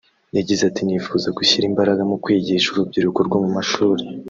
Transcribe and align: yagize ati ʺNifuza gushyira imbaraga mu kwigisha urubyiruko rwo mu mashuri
yagize 0.37 0.61
ati 0.65 0.81
ʺNifuza 0.83 1.27
gushyira 1.37 1.65
imbaraga 1.71 2.01
mu 2.09 2.17
kwigisha 2.23 2.67
urubyiruko 2.71 3.19
rwo 3.27 3.37
mu 3.43 3.49
mashuri 3.57 4.03